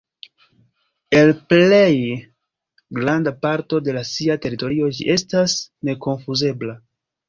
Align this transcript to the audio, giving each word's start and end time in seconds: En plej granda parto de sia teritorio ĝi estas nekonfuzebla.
En 1.19 1.29
plej 1.53 1.91
granda 3.01 3.37
parto 3.45 3.83
de 3.91 4.07
sia 4.15 4.41
teritorio 4.49 4.93
ĝi 4.97 5.11
estas 5.21 5.59
nekonfuzebla. 5.95 6.81